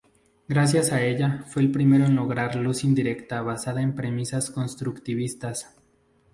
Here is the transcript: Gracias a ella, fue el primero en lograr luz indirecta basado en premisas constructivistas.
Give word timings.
Gracias 0.47 0.91
a 0.93 1.03
ella, 1.03 1.45
fue 1.47 1.61
el 1.61 1.71
primero 1.71 2.05
en 2.05 2.15
lograr 2.15 2.55
luz 2.55 2.83
indirecta 2.83 3.43
basado 3.43 3.77
en 3.77 3.93
premisas 3.93 4.49
constructivistas. 4.49 5.77